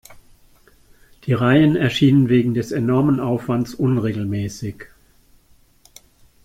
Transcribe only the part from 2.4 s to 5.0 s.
des enormen Aufwands unregelmäßig.